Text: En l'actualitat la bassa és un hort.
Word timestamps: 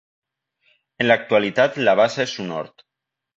En 1.03 1.07
l'actualitat 1.07 1.77
la 1.83 1.95
bassa 2.01 2.25
és 2.31 2.35
un 2.47 2.51
hort. 2.57 2.87